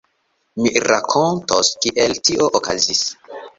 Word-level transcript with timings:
Mi 0.63 0.71
rakontos, 0.91 1.71
kiel 1.85 2.17
tio 2.31 2.51
okazis. 2.61 3.07